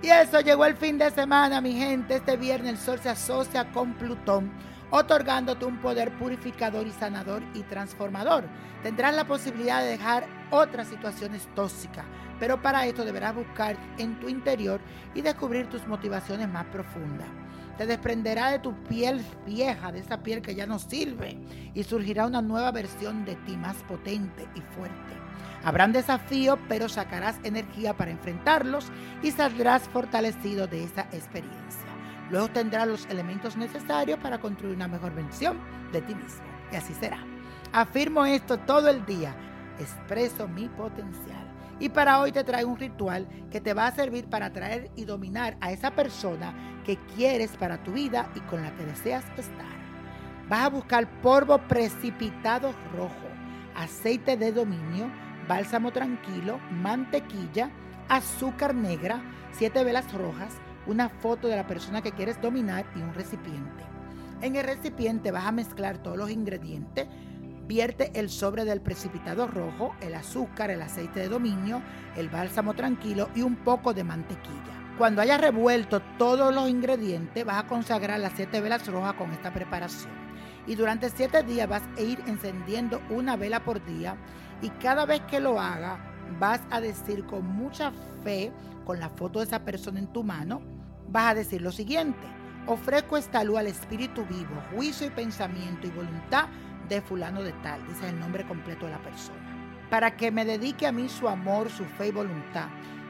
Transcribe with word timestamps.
Y 0.00 0.10
eso 0.10 0.40
llegó 0.40 0.64
el 0.64 0.76
fin 0.76 0.96
de 0.96 1.10
semana, 1.10 1.60
mi 1.60 1.72
gente. 1.72 2.16
Este 2.16 2.36
viernes 2.36 2.70
el 2.70 2.78
Sol 2.78 3.00
se 3.00 3.08
asocia 3.08 3.72
con 3.72 3.94
Plutón, 3.94 4.52
otorgándote 4.90 5.64
un 5.64 5.78
poder 5.78 6.16
purificador 6.18 6.86
y 6.86 6.92
sanador 6.92 7.42
y 7.54 7.62
transformador. 7.62 8.44
Tendrás 8.82 9.14
la 9.14 9.26
posibilidad 9.26 9.82
de 9.82 9.88
dejar 9.88 10.37
otras 10.50 10.88
situaciones 10.88 11.48
tóxicas, 11.54 12.04
pero 12.38 12.60
para 12.60 12.86
esto 12.86 13.04
deberás 13.04 13.34
buscar 13.34 13.76
en 13.98 14.18
tu 14.20 14.28
interior 14.28 14.80
y 15.14 15.22
descubrir 15.22 15.68
tus 15.68 15.86
motivaciones 15.86 16.48
más 16.48 16.66
profundas. 16.66 17.28
Te 17.76 17.86
desprenderá 17.86 18.50
de 18.50 18.58
tu 18.58 18.74
piel 18.84 19.24
vieja, 19.46 19.92
de 19.92 20.00
esa 20.00 20.22
piel 20.22 20.42
que 20.42 20.54
ya 20.54 20.66
no 20.66 20.78
sirve, 20.78 21.38
y 21.74 21.84
surgirá 21.84 22.26
una 22.26 22.42
nueva 22.42 22.72
versión 22.72 23.24
de 23.24 23.36
ti 23.36 23.56
más 23.56 23.76
potente 23.84 24.48
y 24.56 24.60
fuerte. 24.60 25.14
Habrán 25.62 25.92
desafíos, 25.92 26.58
pero 26.68 26.88
sacarás 26.88 27.38
energía 27.44 27.96
para 27.96 28.10
enfrentarlos 28.10 28.90
y 29.22 29.30
saldrás 29.30 29.88
fortalecido 29.88 30.66
de 30.66 30.84
esa 30.84 31.02
experiencia. 31.12 31.88
Luego 32.30 32.48
tendrás 32.48 32.86
los 32.86 33.06
elementos 33.06 33.56
necesarios 33.56 34.18
para 34.18 34.38
construir 34.38 34.74
una 34.74 34.88
mejor 34.88 35.14
versión 35.14 35.58
de 35.92 36.02
ti 36.02 36.14
mismo. 36.14 36.42
Y 36.72 36.76
así 36.76 36.94
será. 36.94 37.18
Afirmo 37.72 38.24
esto 38.26 38.58
todo 38.58 38.88
el 38.88 39.04
día. 39.06 39.34
Expreso 39.78 40.48
mi 40.48 40.68
potencial. 40.68 41.46
Y 41.80 41.88
para 41.88 42.20
hoy 42.20 42.32
te 42.32 42.42
traigo 42.42 42.70
un 42.70 42.78
ritual 42.78 43.28
que 43.50 43.60
te 43.60 43.74
va 43.74 43.86
a 43.86 43.94
servir 43.94 44.28
para 44.28 44.46
atraer 44.46 44.90
y 44.96 45.04
dominar 45.04 45.56
a 45.60 45.70
esa 45.70 45.92
persona 45.92 46.52
que 46.84 46.96
quieres 47.14 47.56
para 47.56 47.82
tu 47.82 47.92
vida 47.92 48.30
y 48.34 48.40
con 48.40 48.62
la 48.62 48.74
que 48.74 48.84
deseas 48.84 49.24
estar. 49.36 49.78
Vas 50.48 50.64
a 50.64 50.70
buscar 50.70 51.08
polvo 51.20 51.58
precipitado 51.58 52.72
rojo, 52.96 53.28
aceite 53.76 54.36
de 54.36 54.50
dominio, 54.50 55.10
bálsamo 55.46 55.92
tranquilo, 55.92 56.58
mantequilla, 56.70 57.70
azúcar 58.08 58.74
negra, 58.74 59.22
siete 59.52 59.84
velas 59.84 60.12
rojas, 60.12 60.54
una 60.86 61.08
foto 61.08 61.48
de 61.48 61.56
la 61.56 61.66
persona 61.66 62.02
que 62.02 62.12
quieres 62.12 62.40
dominar 62.40 62.86
y 62.96 63.00
un 63.00 63.14
recipiente. 63.14 63.84
En 64.40 64.56
el 64.56 64.64
recipiente 64.64 65.30
vas 65.30 65.46
a 65.46 65.52
mezclar 65.52 65.98
todos 65.98 66.16
los 66.16 66.30
ingredientes. 66.30 67.06
Vierte 67.68 68.10
el 68.14 68.30
sobre 68.30 68.64
del 68.64 68.80
precipitado 68.80 69.46
rojo, 69.46 69.94
el 70.00 70.14
azúcar, 70.14 70.70
el 70.70 70.80
aceite 70.80 71.20
de 71.20 71.28
dominio, 71.28 71.82
el 72.16 72.30
bálsamo 72.30 72.72
tranquilo 72.72 73.28
y 73.34 73.42
un 73.42 73.56
poco 73.56 73.92
de 73.92 74.04
mantequilla. 74.04 74.94
Cuando 74.96 75.20
hayas 75.20 75.38
revuelto 75.38 76.00
todos 76.16 76.54
los 76.54 76.70
ingredientes, 76.70 77.44
vas 77.44 77.62
a 77.62 77.66
consagrar 77.66 78.20
las 78.20 78.32
siete 78.32 78.62
velas 78.62 78.86
rojas 78.86 79.12
con 79.14 79.32
esta 79.32 79.52
preparación. 79.52 80.10
Y 80.66 80.76
durante 80.76 81.10
siete 81.10 81.42
días 81.42 81.68
vas 81.68 81.82
a 81.98 82.00
ir 82.00 82.18
encendiendo 82.26 83.02
una 83.10 83.36
vela 83.36 83.62
por 83.62 83.84
día 83.84 84.16
y 84.62 84.70
cada 84.70 85.04
vez 85.04 85.20
que 85.30 85.38
lo 85.38 85.60
haga 85.60 85.98
vas 86.40 86.62
a 86.70 86.80
decir 86.80 87.26
con 87.26 87.46
mucha 87.46 87.92
fe, 88.24 88.50
con 88.86 88.98
la 88.98 89.10
foto 89.10 89.40
de 89.40 89.44
esa 89.44 89.62
persona 89.66 89.98
en 89.98 90.10
tu 90.10 90.24
mano, 90.24 90.62
vas 91.10 91.32
a 91.32 91.34
decir 91.34 91.60
lo 91.60 91.70
siguiente. 91.70 92.26
Ofrezco 92.66 93.18
esta 93.18 93.44
luz 93.44 93.58
al 93.58 93.66
espíritu 93.66 94.24
vivo, 94.24 94.62
juicio 94.74 95.06
y 95.06 95.10
pensamiento 95.10 95.86
y 95.86 95.90
voluntad 95.90 96.46
de 96.88 97.00
fulano 97.00 97.42
de 97.42 97.52
tal, 97.54 97.86
dice 97.86 98.08
el 98.08 98.18
nombre 98.18 98.46
completo 98.46 98.86
de 98.86 98.92
la 98.92 99.02
persona. 99.02 99.38
Para 99.90 100.16
que 100.16 100.30
me 100.30 100.44
dedique 100.44 100.86
a 100.86 100.92
mí 100.92 101.08
su 101.08 101.28
amor, 101.28 101.70
su 101.70 101.84
fe 101.84 102.08
y 102.08 102.12
voluntad. 102.12 102.68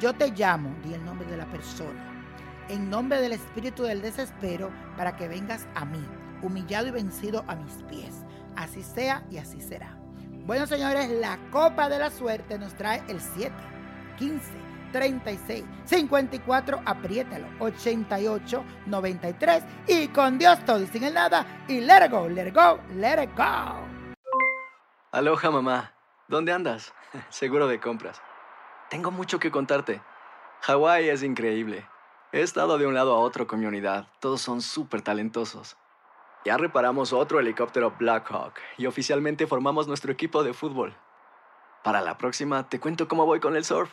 Yo 0.00 0.12
te 0.12 0.30
llamo, 0.30 0.74
di 0.84 0.94
el 0.94 1.04
nombre 1.04 1.28
de 1.28 1.36
la 1.36 1.46
persona. 1.46 2.06
En 2.68 2.88
nombre 2.88 3.20
del 3.20 3.32
espíritu 3.32 3.82
del 3.82 4.02
desespero, 4.02 4.70
para 4.96 5.16
que 5.16 5.28
vengas 5.28 5.66
a 5.74 5.84
mí, 5.84 6.04
humillado 6.42 6.86
y 6.88 6.92
vencido 6.92 7.44
a 7.48 7.56
mis 7.56 7.82
pies. 7.88 8.14
Así 8.56 8.82
sea 8.82 9.24
y 9.30 9.38
así 9.38 9.60
será. 9.60 9.96
Bueno, 10.46 10.66
señores, 10.66 11.08
la 11.10 11.38
copa 11.50 11.88
de 11.88 11.98
la 11.98 12.10
suerte 12.10 12.58
nos 12.58 12.74
trae 12.74 13.02
el 13.08 13.20
7, 13.20 13.52
15, 14.18 14.40
36, 14.92 15.64
54, 15.84 16.82
apriétalo, 16.84 17.46
88, 17.58 18.64
93 18.86 19.64
y 19.86 20.08
con 20.08 20.38
Dios 20.38 20.64
todo 20.64 20.80
y 20.82 20.86
sin 20.86 21.04
el 21.04 21.14
nada 21.14 21.64
y 21.68 21.80
let 21.80 22.06
it 22.06 22.10
go, 22.10 22.28
let 22.28 22.48
it 22.48 22.54
go, 22.54 22.78
let 22.94 23.22
it 23.22 23.30
go. 23.36 23.90
Aloha 25.12 25.50
mamá, 25.50 25.92
¿dónde 26.28 26.52
andas? 26.52 26.94
Seguro 27.30 27.66
de 27.66 27.80
compras. 27.80 28.22
Tengo 28.88 29.10
mucho 29.10 29.38
que 29.38 29.50
contarte. 29.50 30.00
Hawái 30.62 31.08
es 31.08 31.22
increíble. 31.22 31.86
He 32.32 32.42
estado 32.42 32.78
de 32.78 32.86
un 32.86 32.94
lado 32.94 33.14
a 33.14 33.18
otro 33.18 33.46
con 33.46 33.60
mi 33.60 33.66
unidad. 33.66 34.06
Todos 34.20 34.40
son 34.40 34.62
súper 34.62 35.02
talentosos. 35.02 35.76
Ya 36.44 36.56
reparamos 36.56 37.12
otro 37.12 37.40
helicóptero 37.40 37.94
Blackhawk 37.98 38.54
y 38.78 38.86
oficialmente 38.86 39.46
formamos 39.46 39.88
nuestro 39.88 40.12
equipo 40.12 40.42
de 40.42 40.54
fútbol. 40.54 40.96
Para 41.82 42.00
la 42.00 42.16
próxima 42.18 42.68
te 42.68 42.78
cuento 42.78 43.08
cómo 43.08 43.26
voy 43.26 43.40
con 43.40 43.56
el 43.56 43.64
surf 43.64 43.92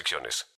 restricciones. 0.00 0.46